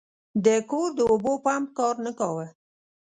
[0.45, 2.45] د کور د اوبو پمپ کار نه کاوه.